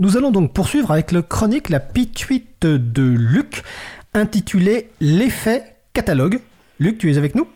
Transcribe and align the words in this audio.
Nous 0.00 0.16
allons 0.16 0.30
donc 0.30 0.54
poursuivre 0.54 0.92
avec 0.92 1.12
le 1.12 1.20
chronique 1.20 1.68
La 1.68 1.78
Pituite 1.78 2.62
de 2.62 3.02
Luc, 3.02 3.62
intitulé 4.14 4.88
L'effet 4.98 5.62
catalogue. 5.92 6.38
Luc, 6.78 6.96
tu 6.96 7.12
es 7.12 7.18
avec 7.18 7.34
nous? 7.34 7.46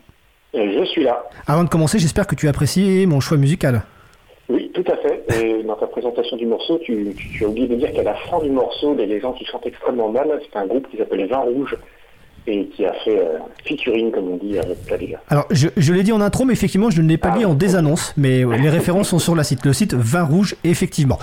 Je 0.52 0.84
suis 0.84 1.02
là. 1.02 1.24
Avant 1.46 1.64
de 1.64 1.70
commencer, 1.70 1.98
j'espère 1.98 2.26
que 2.26 2.34
tu 2.34 2.46
apprécies 2.46 3.06
mon 3.06 3.20
choix 3.20 3.38
musical. 3.38 3.80
Oui, 4.50 4.70
tout 4.74 4.84
à 4.92 4.96
fait. 4.96 5.24
Et 5.40 5.62
dans 5.66 5.76
ta 5.76 5.86
présentation 5.86 6.36
du 6.36 6.44
morceau, 6.44 6.78
tu, 6.84 7.16
as 7.40 7.46
oublié 7.46 7.66
de 7.66 7.76
dire 7.76 7.90
qu'à 7.94 8.02
la 8.02 8.14
fin 8.14 8.38
du 8.40 8.50
morceau, 8.50 8.92
il 8.92 9.00
y 9.00 9.04
a 9.04 9.06
des 9.06 9.20
gens 9.20 9.32
qui 9.32 9.46
chantent 9.46 9.66
extrêmement 9.66 10.10
mal. 10.10 10.28
C'est 10.44 10.58
un 10.58 10.66
groupe 10.66 10.86
qui 10.90 10.98
s'appelle 10.98 11.26
Vin 11.26 11.38
Rouge 11.38 11.74
et 12.46 12.66
qui 12.66 12.84
a 12.84 12.92
fait 12.92 13.18
euh, 13.18 13.38
featuring, 13.64 14.10
comme 14.10 14.28
on 14.28 14.36
dit, 14.36 14.58
avec 14.58 14.84
Pladia. 14.84 15.20
Alors, 15.28 15.46
je, 15.50 15.92
l'ai 15.92 16.02
dit 16.02 16.12
en 16.12 16.20
intro, 16.20 16.44
mais 16.44 16.52
effectivement, 16.52 16.90
je 16.90 17.00
ne 17.00 17.08
l'ai 17.08 17.16
pas 17.16 17.30
dit 17.30 17.44
ah. 17.44 17.48
en 17.48 17.54
désannonce, 17.54 18.12
mais 18.16 18.44
les 18.44 18.68
références 18.68 19.08
sont 19.08 19.18
sur 19.18 19.34
la 19.34 19.44
site, 19.44 19.64
le 19.64 19.72
site 19.72 19.94
Vin 19.94 20.24
Rouge, 20.24 20.56
effectivement. 20.64 21.18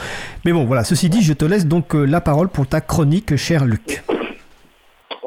Mais 0.46 0.52
bon, 0.52 0.66
voilà, 0.66 0.84
ceci 0.84 1.10
dit, 1.10 1.22
je 1.22 1.34
te 1.34 1.46
laisse 1.46 1.68
donc 1.68 1.96
euh, 1.96 2.06
la 2.06 2.22
parole 2.22 2.50
pour 2.50 2.68
ta 2.68 2.82
chronique, 2.82 3.36
cher 3.36 3.66
Luc. 3.66 4.04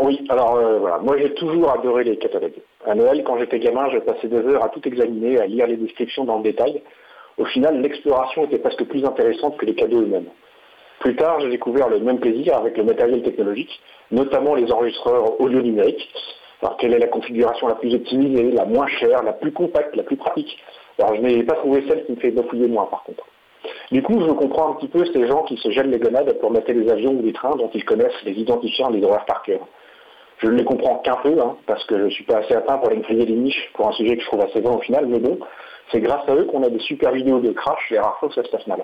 Oui, 0.04 0.20
alors 0.28 0.56
euh, 0.56 0.78
voilà, 0.80 0.98
moi 0.98 1.16
j'ai 1.18 1.32
toujours 1.34 1.70
adoré 1.70 2.04
les 2.04 2.18
catalogues. 2.18 2.60
À 2.86 2.94
Noël, 2.94 3.22
quand 3.24 3.38
j'étais 3.38 3.58
gamin, 3.58 3.88
je 3.90 3.98
passais 3.98 4.28
deux 4.28 4.46
heures 4.48 4.64
à 4.64 4.68
tout 4.68 4.86
examiner, 4.86 5.38
à 5.38 5.46
lire 5.46 5.66
les 5.66 5.76
descriptions 5.76 6.24
dans 6.24 6.38
le 6.38 6.42
détail. 6.42 6.82
Au 7.38 7.44
final, 7.46 7.80
l'exploration 7.80 8.44
était 8.44 8.58
presque 8.58 8.84
plus 8.84 9.04
intéressante 9.04 9.56
que 9.56 9.64
les 9.64 9.74
cadeaux 9.74 10.02
eux-mêmes. 10.02 10.26
Plus 11.04 11.16
tard, 11.16 11.38
j'ai 11.40 11.50
découvert 11.50 11.90
le 11.90 12.00
même 12.00 12.18
plaisir 12.18 12.56
avec 12.56 12.78
le 12.78 12.82
matériel 12.82 13.22
technologique, 13.22 13.78
notamment 14.10 14.54
les 14.54 14.72
enregistreurs 14.72 15.38
audio 15.38 15.60
numériques. 15.60 16.08
Alors, 16.62 16.78
quelle 16.78 16.94
est 16.94 16.98
la 16.98 17.08
configuration 17.08 17.68
la 17.68 17.74
plus 17.74 17.94
optimisée, 17.94 18.52
la 18.52 18.64
moins 18.64 18.86
chère, 18.86 19.22
la 19.22 19.34
plus 19.34 19.52
compacte, 19.52 19.94
la 19.96 20.02
plus 20.02 20.16
pratique? 20.16 20.56
Alors, 20.98 21.14
je 21.14 21.20
n'ai 21.20 21.42
pas 21.42 21.56
trouvé 21.56 21.84
celle 21.86 22.06
qui 22.06 22.12
me 22.12 22.16
fait 22.16 22.30
bafouiller 22.30 22.68
moins, 22.68 22.86
par 22.86 23.02
contre. 23.02 23.22
Du 23.92 24.02
coup, 24.02 24.18
je 24.18 24.32
comprends 24.32 24.70
un 24.70 24.74
petit 24.76 24.88
peu 24.88 25.04
ces 25.04 25.26
gens 25.26 25.42
qui 25.42 25.58
se 25.58 25.70
gênent 25.72 25.90
les 25.90 25.98
gonades 25.98 26.40
pour 26.40 26.50
mettre 26.50 26.72
des 26.72 26.90
avions 26.90 27.12
ou 27.12 27.20
des 27.20 27.34
trains 27.34 27.54
dont 27.54 27.68
ils 27.74 27.84
connaissent 27.84 28.24
les 28.24 28.32
identifiants 28.32 28.88
les 28.88 29.04
horaires 29.04 29.26
par 29.26 29.42
cœur. 29.42 29.60
Je 30.38 30.46
ne 30.46 30.56
les 30.56 30.64
comprends 30.64 31.00
qu'un 31.00 31.16
peu, 31.16 31.38
hein, 31.38 31.58
parce 31.66 31.84
que 31.84 31.98
je 31.98 32.04
ne 32.04 32.10
suis 32.10 32.24
pas 32.24 32.38
assez 32.38 32.54
atteint 32.54 32.78
pour 32.78 32.88
aller 32.88 32.96
me 32.96 33.02
griller 33.02 33.26
des 33.26 33.36
niches 33.36 33.70
pour 33.74 33.88
un 33.88 33.92
sujet 33.92 34.16
que 34.16 34.22
je 34.22 34.26
trouve 34.28 34.40
assez 34.40 34.62
bon 34.62 34.76
au 34.76 34.80
final, 34.80 35.04
mais 35.06 35.18
bon, 35.18 35.38
c'est 35.92 36.00
grâce 36.00 36.26
à 36.30 36.34
eux 36.34 36.44
qu'on 36.44 36.62
a 36.62 36.70
des 36.70 36.80
super 36.80 37.12
vidéos 37.12 37.40
de 37.40 37.52
crash 37.52 37.92
et 37.92 37.98
rare 37.98 38.16
fois 38.20 38.30
ça 38.34 38.42
se 38.42 38.48
passe 38.48 38.66
mal. 38.66 38.82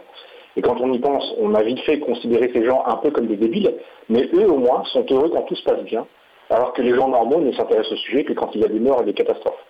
Et 0.57 0.63
quand 0.63 0.81
on 0.81 0.93
y 0.93 0.99
pense, 0.99 1.35
on 1.39 1.55
a 1.55 1.63
vite 1.63 1.81
fait 1.81 2.01
considérer 2.01 2.51
ces 2.53 2.65
gens 2.65 2.83
un 2.87 2.97
peu 2.97 3.11
comme 3.11 3.27
des 3.27 3.37
débiles, 3.37 3.75
mais 4.09 4.29
eux 4.35 4.51
au 4.51 4.59
moins 4.59 4.83
sont 4.87 5.07
heureux 5.11 5.31
quand 5.31 5.43
tout 5.43 5.55
se 5.55 5.65
passe 5.65 5.83
bien, 5.85 6.07
alors 6.51 6.73
que 6.73 6.83
les 6.83 6.95
gens 6.95 7.09
normaux 7.09 7.41
ne 7.41 7.53
s'intéressent 7.53 7.93
au 7.93 7.97
sujet 7.97 8.25
que 8.25 8.33
quand 8.33 8.51
il 8.55 8.63
y 8.63 8.65
a 8.65 8.69
des 8.69 8.81
morts 8.81 9.03
et 9.03 9.05
des 9.05 9.15
catastrophes. 9.15 9.65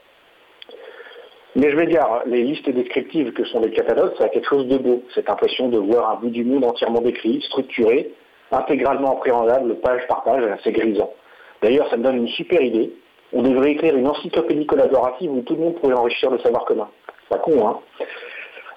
Mais 1.56 1.70
je 1.70 1.76
vais 1.76 1.86
dire, 1.86 2.06
les 2.26 2.42
listes 2.44 2.70
descriptives 2.70 3.32
que 3.32 3.44
sont 3.44 3.60
les 3.60 3.72
catalogues, 3.72 4.12
ça 4.18 4.24
a 4.24 4.28
quelque 4.28 4.48
chose 4.48 4.68
de 4.68 4.78
beau. 4.78 5.02
Cette 5.14 5.28
impression 5.28 5.68
de 5.68 5.78
voir 5.78 6.10
un 6.10 6.14
bout 6.20 6.30
du 6.30 6.44
monde 6.44 6.64
entièrement 6.64 7.00
décrit, 7.00 7.42
structuré, 7.42 8.12
intégralement 8.52 9.16
appréhendable, 9.16 9.74
page 9.80 10.06
par 10.06 10.22
page, 10.22 10.44
c'est 10.62 10.72
grisant. 10.72 11.12
D'ailleurs, 11.60 11.88
ça 11.90 11.96
me 11.96 12.04
donne 12.04 12.18
une 12.18 12.28
super 12.28 12.62
idée. 12.62 12.92
On 13.32 13.42
devrait 13.42 13.72
écrire 13.72 13.96
une 13.96 14.06
encyclopédie 14.06 14.66
collaborative 14.66 15.32
où 15.32 15.42
tout 15.42 15.54
le 15.54 15.60
monde 15.60 15.74
pourrait 15.76 15.94
enrichir 15.94 16.30
le 16.30 16.38
savoir 16.38 16.64
commun. 16.64 16.88
Pas 17.28 17.38
con, 17.38 17.66
hein? 17.66 17.78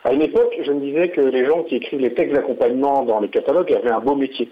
À 0.05 0.11
une 0.11 0.21
époque, 0.21 0.53
je 0.61 0.71
me 0.71 0.81
disais 0.81 1.09
que 1.09 1.21
les 1.21 1.45
gens 1.45 1.63
qui 1.63 1.77
écrivent 1.77 2.01
les 2.01 2.13
textes 2.13 2.35
d'accompagnement 2.35 3.03
dans 3.03 3.21
les 3.21 3.29
catalogues 3.29 3.71
avaient 3.71 3.91
un 3.91 4.01
beau 4.01 4.15
métier. 4.15 4.49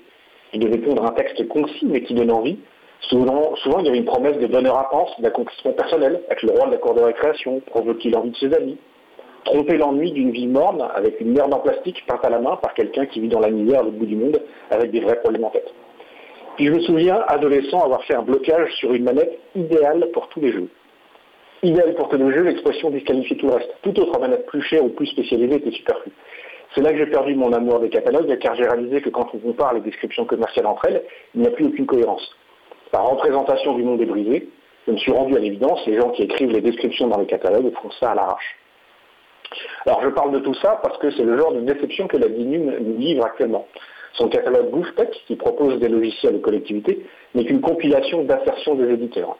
Ils 0.53 0.59
devaient 0.59 0.77
pondre 0.77 1.05
un 1.05 1.11
texte 1.11 1.45
concis 1.49 1.85
mais 1.85 2.03
qui 2.03 2.13
donne 2.13 2.31
envie. 2.31 2.57
Souvent, 3.01 3.55
il 3.79 3.85
y 3.85 3.89
avait 3.89 3.97
une 3.97 4.05
promesse 4.05 4.37
de 4.37 4.47
bonheur 4.47 4.77
à 4.77 4.89
pense, 4.89 5.09
d'accomplissement 5.19 5.73
personnel, 5.73 6.21
être 6.29 6.43
le 6.43 6.51
roi 6.51 6.67
de 6.67 6.71
la 6.71 6.93
de 6.93 7.01
récréation, 7.01 7.59
provoquer 7.65 8.11
l'envie 8.11 8.29
de 8.29 8.37
ses 8.37 8.53
amis, 8.53 8.77
tromper 9.43 9.77
l'ennui 9.77 10.11
d'une 10.11 10.31
vie 10.31 10.47
morne 10.47 10.87
avec 10.95 11.19
une 11.19 11.33
merde 11.33 11.53
en 11.53 11.59
plastique 11.59 12.01
peinte 12.07 12.23
à 12.23 12.29
la 12.29 12.39
main 12.39 12.55
par 12.57 12.73
quelqu'un 12.73 13.05
qui 13.07 13.19
vit 13.19 13.27
dans 13.27 13.39
la 13.39 13.49
misère 13.49 13.85
au 13.85 13.91
bout 13.91 14.05
du 14.05 14.15
monde 14.15 14.41
avec 14.69 14.91
des 14.91 15.01
vrais 15.01 15.19
problèmes 15.19 15.43
en 15.43 15.49
tête. 15.49 15.73
Puis 16.55 16.67
je 16.67 16.71
me 16.71 16.79
souviens, 16.81 17.23
adolescent, 17.27 17.83
avoir 17.83 18.03
fait 18.03 18.15
un 18.15 18.21
blocage 18.21 18.71
sur 18.75 18.93
une 18.93 19.03
manette 19.03 19.37
idéale 19.55 20.07
pour 20.13 20.29
tous 20.29 20.39
les 20.39 20.53
jeux 20.53 20.69
idéal 21.63 21.93
pour 21.95 22.15
nos 22.17 22.31
jeux, 22.31 22.43
l'expression 22.43 22.89
disqualifie 22.89 23.37
tout 23.37 23.47
le 23.47 23.53
reste. 23.53 23.71
Toute 23.81 23.97
autre 23.99 24.19
manette 24.19 24.45
plus 24.45 24.61
chère 24.61 24.83
ou 24.83 24.89
plus 24.89 25.07
spécialisée 25.07 25.55
était 25.55 25.71
superflue. 25.71 26.11
C'est 26.73 26.81
là 26.81 26.91
que 26.91 26.97
j'ai 26.97 27.07
perdu 27.07 27.35
mon 27.35 27.51
amour 27.51 27.79
des 27.79 27.89
catalogues, 27.89 28.37
car 28.39 28.55
j'ai 28.55 28.63
réalisé 28.63 29.01
que 29.01 29.09
quand 29.09 29.27
on 29.33 29.37
compare 29.39 29.73
les 29.73 29.81
descriptions 29.81 30.25
commerciales 30.25 30.65
entre 30.65 30.85
elles, 30.85 31.03
il 31.35 31.41
n'y 31.41 31.47
a 31.47 31.51
plus 31.51 31.65
aucune 31.65 31.85
cohérence. 31.85 32.35
Par 32.91 33.09
représentation 33.09 33.75
du 33.75 33.83
monde 33.83 34.01
est 34.01 34.05
brisé, 34.05 34.49
je 34.87 34.91
me 34.91 34.97
suis 34.97 35.11
rendu 35.11 35.35
à 35.35 35.39
l'évidence, 35.39 35.85
les 35.85 35.99
gens 35.99 36.09
qui 36.11 36.23
écrivent 36.23 36.51
les 36.51 36.61
descriptions 36.61 37.07
dans 37.07 37.19
les 37.19 37.27
catalogues 37.27 37.71
font 37.81 37.91
ça 37.99 38.11
à 38.11 38.15
l'arrache. 38.15 38.57
Alors 39.85 40.01
je 40.01 40.09
parle 40.09 40.31
de 40.31 40.39
tout 40.39 40.53
ça 40.55 40.79
parce 40.81 40.97
que 40.97 41.11
c'est 41.11 41.23
le 41.23 41.37
genre 41.37 41.51
de 41.51 41.61
déception 41.61 42.07
que 42.07 42.17
la 42.17 42.29
DINUM 42.29 42.77
nous 42.79 42.97
livre 42.97 43.25
actuellement. 43.25 43.67
Son 44.13 44.29
catalogue 44.29 44.71
GoofTech, 44.71 45.11
qui 45.27 45.35
propose 45.35 45.79
des 45.79 45.89
logiciels 45.89 46.33
de 46.33 46.39
collectivités, 46.39 47.05
n'est 47.35 47.45
qu'une 47.45 47.61
compilation 47.61 48.23
d'assertions 48.23 48.75
des 48.75 48.91
éditeurs. 48.93 49.37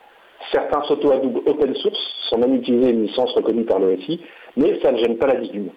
Certains 0.52 0.84
s'auto-adoubent 0.84 1.44
open 1.46 1.76
source 1.76 2.00
sans 2.30 2.38
même 2.38 2.56
utiliser 2.56 2.92
une 2.92 3.06
licence 3.06 3.34
reconnue 3.34 3.66
par 3.66 3.80
l'OSI, 3.80 4.22
mais 4.58 4.80
ça 4.82 4.92
ne 4.92 4.98
gêne 4.98 5.18
pas 5.18 5.28
la 5.28 5.36
DIGUM. 5.36 5.70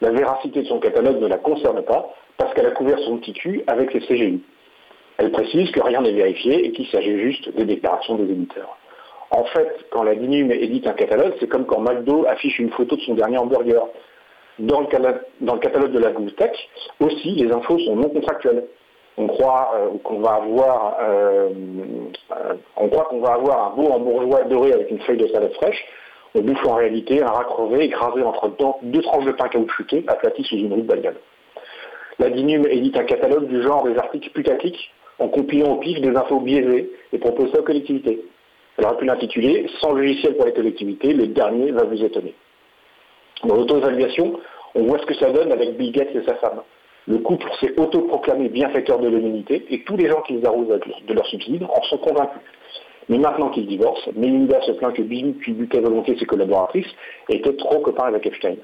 La 0.00 0.10
véracité 0.10 0.62
de 0.62 0.66
son 0.66 0.78
catalogue 0.78 1.20
ne 1.20 1.26
la 1.26 1.38
concerne 1.38 1.82
pas 1.82 2.14
parce 2.36 2.52
qu'elle 2.54 2.66
a 2.66 2.72
couvert 2.72 2.98
son 3.00 3.18
petit 3.18 3.32
cul 3.32 3.62
avec 3.66 3.94
les 3.94 4.00
CGU. 4.00 4.40
Elle 5.18 5.30
précise 5.30 5.70
que 5.70 5.80
rien 5.80 6.02
n'est 6.02 6.12
vérifié 6.12 6.66
et 6.66 6.72
qu'il 6.72 6.86
s'agit 6.88 7.18
juste 7.18 7.54
des 7.56 7.64
déclarations 7.64 8.16
des 8.16 8.30
éditeurs. 8.30 8.76
En 9.30 9.44
fait, 9.44 9.86
quand 9.90 10.02
la 10.02 10.14
DINUM 10.14 10.52
édite 10.52 10.86
un 10.86 10.92
catalogue, 10.92 11.34
c'est 11.40 11.48
comme 11.48 11.66
quand 11.66 11.80
McDo 11.80 12.26
affiche 12.26 12.58
une 12.58 12.70
photo 12.70 12.96
de 12.96 13.00
son 13.02 13.14
dernier 13.14 13.38
hamburger. 13.38 13.88
Dans 14.58 14.80
le, 14.80 15.58
catalogue 15.58 15.92
de 15.92 15.98
la 15.98 16.12
Tech, 16.36 16.56
aussi, 17.00 17.32
les 17.32 17.50
infos 17.52 17.78
sont 17.80 17.96
non 17.96 18.08
contractuelles 18.08 18.64
on 19.18 19.26
croit 19.28 19.72
euh, 19.74 19.98
qu'on 20.04 20.20
va 20.20 20.34
avoir 20.34 20.96
euh, 21.00 21.48
euh, 22.32 22.54
on 22.76 22.88
croit 22.88 23.04
qu'on 23.04 23.20
va 23.20 23.34
un 23.34 23.70
beau 23.74 23.90
hambourgeois 23.90 24.44
doré 24.44 24.72
avec 24.72 24.90
une 24.90 25.00
feuille 25.00 25.18
de 25.18 25.26
salade 25.28 25.52
fraîche. 25.54 25.82
On 26.34 26.40
bouffe 26.40 26.66
en 26.66 26.74
réalité 26.74 27.22
un 27.22 27.28
rat 27.28 27.44
crevé 27.44 27.84
écrasé 27.84 28.22
entre 28.22 28.52
deux 28.82 29.00
tranches 29.00 29.24
de 29.24 29.32
pain 29.32 29.48
caoutchouté 29.48 30.04
aplati 30.06 30.44
sous 30.44 30.56
une 30.56 30.72
rue 30.74 30.82
de. 30.82 31.14
La 32.18 32.30
DINUM 32.30 32.66
édite 32.66 32.96
un 32.98 33.04
catalogue 33.04 33.46
du 33.48 33.62
genre 33.62 33.84
des 33.84 33.96
articles 33.96 34.30
putaclics 34.30 34.92
en 35.18 35.28
compilant 35.28 35.72
au 35.72 35.76
pif 35.76 36.00
des 36.00 36.14
infos 36.14 36.40
biaisées 36.40 36.90
et 37.12 37.18
propose 37.18 37.50
ça 37.52 37.60
aux 37.60 37.64
collectivités. 37.64 38.22
Elle 38.76 38.84
aurait 38.84 38.98
pu 38.98 39.06
l'intituler 39.06 39.66
Sans 39.80 39.92
logiciel 39.92 40.36
pour 40.36 40.44
les 40.44 40.52
collectivités, 40.52 41.14
le 41.14 41.28
dernier 41.28 41.72
va 41.72 41.84
vous 41.84 42.02
étonner. 42.02 42.34
Dans 43.44 43.56
l'auto-évaluation, 43.56 44.38
on 44.74 44.82
voit 44.84 44.98
ce 44.98 45.06
que 45.06 45.14
ça 45.14 45.30
donne 45.30 45.52
avec 45.52 45.76
Bill 45.78 45.92
Gates 45.92 46.14
et 46.14 46.24
sa 46.26 46.34
femme. 46.34 46.60
Le 47.08 47.18
couple 47.18 47.48
s'est 47.60 47.78
autoproclamé 47.78 48.48
bienfaiteur 48.48 48.98
de 48.98 49.08
l'humanité 49.08 49.64
et 49.70 49.82
tous 49.84 49.96
les 49.96 50.08
gens 50.08 50.22
qui 50.22 50.34
les 50.34 50.44
arrosent 50.44 50.80
de 51.06 51.14
leurs 51.14 51.26
subsides 51.26 51.62
en 51.62 51.82
sont 51.84 51.98
convaincus. 51.98 52.40
Mais 53.08 53.18
maintenant 53.18 53.50
qu'ils 53.50 53.68
divorcent, 53.68 54.10
Melinda 54.16 54.60
se 54.62 54.72
plaint 54.72 54.92
que 54.92 55.02
Bill, 55.02 55.34
puis 55.34 55.52
butait 55.52 55.78
à 55.78 55.82
volonté 55.82 56.16
ses 56.18 56.26
collaboratrices, 56.26 56.90
étaient 57.28 57.54
trop 57.54 57.78
copains 57.78 58.06
avec 58.06 58.26
Epstein. 58.26 58.56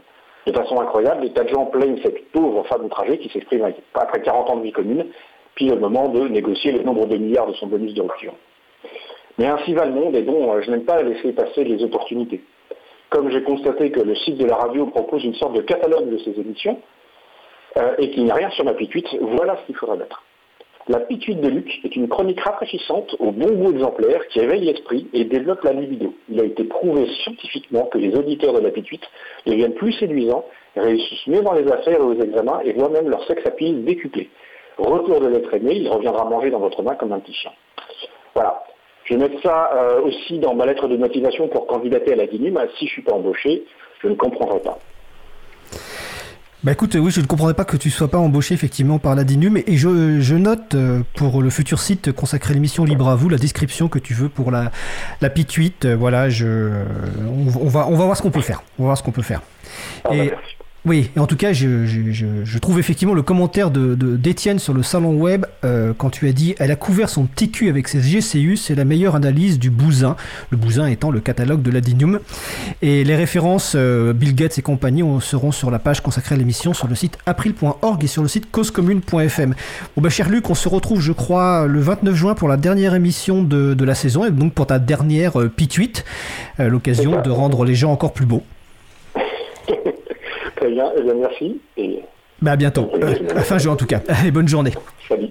De 0.47 0.53
façon 0.53 0.81
incroyable, 0.81 1.23
les 1.23 1.33
tas 1.33 1.45
de 1.45 1.51
gens 1.51 1.67
plaignent 1.67 2.01
cette 2.03 2.33
pauvre 2.33 2.65
femme 2.67 2.85
outragée 2.85 3.19
qui 3.19 3.29
s'exprime 3.29 3.73
après 3.95 4.23
40 4.23 4.51
ans 4.51 4.57
de 4.57 4.63
vie 4.63 4.73
commune, 4.73 5.07
puis 5.55 5.69
le 5.69 5.77
moment 5.77 6.09
de 6.09 6.27
négocier 6.27 6.73
le 6.73 6.83
nombre 6.83 7.07
de 7.07 7.17
milliards 7.17 7.47
de 7.47 7.53
son 7.55 7.69
bonus 7.69 7.95
de 7.95 8.03
rupture. 8.03 8.35
Mais 9.39 9.47
ainsi 9.47 9.73
va 9.73 9.87
le 9.87 9.93
monde, 9.93 10.17
et 10.17 10.23
bon, 10.23 10.61
je 10.61 10.71
n'aime 10.71 10.85
pas 10.85 11.01
laisser 11.03 11.33
passer 11.33 11.63
les 11.63 11.85
opportunités. 11.85 12.43
Comme 13.11 13.31
j'ai 13.31 13.43
constaté 13.45 13.93
que 13.93 14.01
le 14.01 14.17
site 14.17 14.39
de 14.39 14.47
la 14.47 14.57
radio 14.57 14.87
propose 14.87 15.23
une 15.25 15.35
sorte 15.35 15.53
de 15.53 15.61
catalogue 15.61 16.11
de 16.11 16.19
ses 16.19 16.41
émissions, 16.41 16.79
euh, 17.77 17.95
et 17.99 18.11
qu'il 18.11 18.25
n'y 18.25 18.31
a 18.31 18.35
rien 18.35 18.51
sur 18.51 18.65
ma 18.65 18.75
pituite, 18.75 19.07
voilà 19.21 19.57
ce 19.57 19.67
qu'il 19.67 19.77
faudra 19.77 19.97
mettre. 19.97 20.23
La 20.89 20.99
pituite 20.99 21.41
de 21.41 21.49
Luc 21.49 21.81
est 21.85 21.95
une 21.95 22.09
chronique 22.09 22.41
rafraîchissante 22.41 23.15
au 23.21 23.31
bon 23.31 23.53
goût 23.53 23.71
exemplaire 23.71 24.27
qui 24.29 24.41
éveille 24.41 24.65
l'esprit 24.65 25.09
et 25.13 25.25
développe 25.25 25.63
la 25.63 25.73
libido. 25.73 26.13
Il 26.29 26.41
a 26.41 26.45
été 26.45 26.65
prouvé 26.65 27.07
scientifiquement 27.23 27.85
que 27.87 27.99
les 27.99 28.13
auditeurs 28.17 28.53
de 28.53 28.59
la 28.59 28.71
pituite 28.71 29.05
deviennent 29.47 29.75
plus 29.75 29.93
séduisants, 29.93 30.45
réussissent 30.77 31.27
mieux 31.29 31.43
dans 31.43 31.53
les 31.53 31.71
affaires 31.71 32.01
et 32.01 32.03
aux 32.03 32.21
examens 32.21 32.61
et 32.65 32.73
voient 32.73 32.89
même 32.89 33.09
leur 33.09 33.25
sexe 33.29 33.47
à 33.47 33.53
pile 33.53 33.85
décuplé. 33.85 34.29
Retour 34.77 35.21
de 35.21 35.29
l'être 35.29 35.55
aimé, 35.55 35.75
il 35.77 35.89
reviendra 35.89 36.25
manger 36.25 36.51
dans 36.51 36.59
votre 36.59 36.83
main 36.83 36.97
comme 36.97 37.13
un 37.13 37.21
petit 37.21 37.35
chien. 37.35 37.53
Voilà. 38.35 38.65
Je 39.05 39.15
vais 39.15 39.21
mettre 39.21 39.41
ça 39.41 39.71
euh, 39.75 40.01
aussi 40.03 40.41
dans 40.41 40.55
ma 40.55 40.67
lettre 40.67 40.89
de 40.89 40.97
motivation 40.97 41.47
pour 41.47 41.69
candidater 41.69 42.15
à 42.15 42.17
la 42.17 42.27
DINUM. 42.27 42.59
Si 42.77 42.79
je 42.81 42.85
ne 42.85 42.89
suis 42.91 43.03
pas 43.03 43.13
embauché, 43.13 43.65
je 44.01 44.09
ne 44.09 44.15
comprendrai 44.15 44.61
pas. 44.61 44.79
Bah 46.65 46.71
écoute, 46.71 46.95
oui, 46.95 47.11
je 47.11 47.21
ne 47.21 47.27
comprendrais 47.27 47.55
pas 47.55 47.65
que 47.65 47.77
tu 47.77 47.91
sois 47.91 48.07
pas 48.09 48.19
embauché 48.19 48.55
effectivement 48.55 49.01
par 49.01 49.17
la 49.17 49.25
DINUM 49.25 49.57
et 49.57 49.77
je, 49.77 50.21
je 50.21 50.35
note 50.37 50.77
euh, 50.77 51.03
pour 51.17 51.43
le 51.43 51.51
futur 51.51 51.81
site 51.81 52.13
consacré 52.13 52.53
à 52.53 52.55
l'émission 52.55 52.85
Libre 52.85 53.09
à 53.09 53.17
vous 53.17 53.29
la 53.29 53.37
description 53.37 53.89
que 53.89 53.99
tu 53.99 54.15
veux 54.15 54.29
pour 54.29 54.53
la, 54.53 54.71
la 55.21 55.29
pituite. 55.29 55.87
Voilà, 55.87 56.31
je, 56.31 56.71
on, 57.61 57.69
va, 57.69 57.89
on 57.89 57.97
va 57.97 58.05
voir 58.05 58.17
ce 58.17 58.23
qu'on 58.23 58.31
peut 58.31 58.43
faire. 58.43 58.63
On 58.79 58.85
va 58.85 58.89
voir 58.91 58.99
ce 58.99 59.03
qu'on 59.03 59.11
peut 59.11 59.23
faire. 59.23 59.43
Ah, 60.05 60.15
et, 60.15 60.31
bah, 60.31 60.37
Oui, 60.85 61.11
et 61.15 61.21
en 61.21 61.29
tout 61.29 61.37
cas, 61.37 61.53
je, 61.53 61.87
je, 61.87 62.11
je, 62.45 62.59
trouve 62.59 62.81
effectivement 62.81 63.15
le 63.15 63.23
commentaire 63.23 63.71
de 63.71 63.95
d'Étienne 63.95 64.59
sur 64.59 64.75
le 64.75 64.83
salon 64.83 65.15
web 65.15 65.47
euh, 65.65 65.93
quand 65.97 66.11
tu 66.11 66.27
as 66.27 66.33
dit 66.33 66.57
elle 66.59 66.73
a 66.73 66.77
couvert 66.77 67.09
son 67.09 67.27
petit 67.27 67.53
cul 67.53 67.69
avec 67.69 67.87
ses 67.87 68.01
GCU, 68.01 68.57
c'est 68.57 68.75
la 68.75 68.85
meilleure 68.85 69.15
analyse 69.15 69.61
du 69.61 69.71
bousin. 69.71 70.17
Le 70.51 70.57
bousin 70.57 70.89
étant 70.89 71.13
le 71.13 71.21
catalogue 71.21 71.63
de 71.63 71.71
l'Adinium. 71.71 72.19
Et 72.83 73.05
les 73.05 73.15
références 73.15 73.75
euh, 73.77 74.13
Bill 74.13 74.35
Gates 74.35 74.59
et 74.59 74.63
compagnie 74.63 75.05
seront 75.21 75.53
sur 75.53 75.71
la 75.71 75.79
page 75.79 76.01
consacrée 76.01 76.35
à 76.35 76.39
l'émission 76.39 76.75
sur 76.75 76.89
le 76.89 76.97
site 76.97 77.17
april.org 77.27 78.03
et 78.03 78.09
sur 78.09 78.23
le 78.23 78.29
site 78.29 78.51
causecommune.fm. 78.51 79.55
Bon 79.97 80.03
bah 80.03 80.11
cher 80.11 80.29
Luc, 80.29 80.51
on 80.51 80.57
se 80.57 80.69
retrouve 80.69 81.01
je 81.01 81.13
crois 81.13 81.69
le 81.69 81.81
29 81.81 82.15
juin 82.17 82.35
pour 82.35 82.49
la 82.49 82.57
dernière 82.57 82.95
émission 82.95 83.45
de, 83.45 83.75
de 83.75 83.85
la 83.85 83.95
saison 83.95 84.25
et 84.25 84.33
donc 84.33 84.53
pour 84.53 84.67
ta 84.67 84.81
dernière 84.81 85.41
euh, 85.41 85.49
pituite, 85.49 86.05
euh, 86.59 86.69
l'occasion 86.69 87.23
de 87.23 87.31
rendre 87.31 87.65
les 87.65 87.77
gens 87.77 87.93
encore 87.93 88.13
plus 88.13 88.27
beaux. 88.27 88.43
Très 90.63 90.71
bien, 90.71 90.93
eh 90.97 91.03
bien 91.03 91.15
merci. 91.15 91.61
Et... 91.77 91.99
Bah 92.41 92.53
à 92.53 92.57
bientôt. 92.57 92.89
Euh, 92.95 93.41
fin 93.41 93.59
juin 93.59 93.73
en 93.73 93.77
tout 93.77 93.87
cas. 93.87 94.01
Allez, 94.07 94.31
bonne 94.31 94.47
journée. 94.47 94.71
Salut. 95.09 95.31